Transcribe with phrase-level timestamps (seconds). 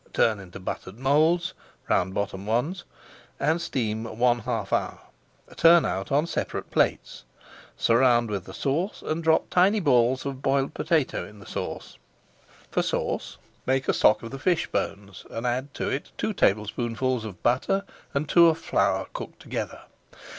[0.13, 1.53] Turn into buttered moulds
[1.87, 2.85] (round bottomed ones)
[3.39, 4.97] and steam one half hour.
[5.55, 7.23] Turn out on separate plates,
[7.77, 11.45] surround [Page 474] with the sauce, and drop tiny balls of boiled potato in the
[11.45, 11.99] sauce.
[12.71, 13.37] For sauce,
[13.67, 17.83] make a stock of the fish bones and add to it two tablespoonfuls of butter
[18.15, 19.81] and two of flour cooked together.